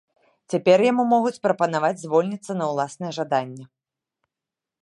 Цяпер 0.53 0.83
яму 0.91 1.03
могуць 1.13 1.41
прапанаваць 1.45 2.01
звольніцца 2.05 2.51
на 2.59 2.65
ўласнае 2.73 3.11
жаданне. 3.19 3.65